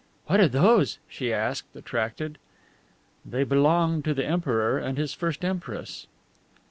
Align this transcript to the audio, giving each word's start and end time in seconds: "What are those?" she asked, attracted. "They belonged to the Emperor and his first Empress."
"What 0.25 0.39
are 0.39 0.47
those?" 0.47 0.97
she 1.07 1.31
asked, 1.31 1.75
attracted. 1.75 2.39
"They 3.23 3.43
belonged 3.43 4.03
to 4.05 4.15
the 4.15 4.25
Emperor 4.25 4.79
and 4.79 4.97
his 4.97 5.13
first 5.13 5.45
Empress." 5.45 6.07